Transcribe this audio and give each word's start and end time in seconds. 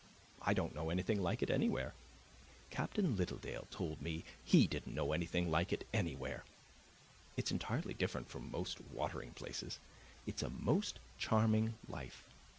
I 0.41 0.55
don't 0.55 0.73
know 0.73 0.89
anything 0.89 1.21
like 1.21 1.43
it 1.43 1.51
anywhere. 1.51 1.93
Captain 2.71 3.15
Littledale 3.15 3.67
told 3.69 4.01
me 4.01 4.25
he 4.43 4.65
didn't 4.65 4.95
know 4.95 5.13
anything 5.13 5.51
like 5.51 5.71
it 5.71 5.87
anywhere. 5.93 6.43
It's 7.37 7.51
entirely 7.51 7.93
different 7.93 8.27
from 8.27 8.49
most 8.49 8.81
watering 8.91 9.33
places; 9.33 9.77
it's 10.25 10.41
a 10.41 10.49
most 10.49 10.97
charming 11.19 11.75
life. 11.87 12.23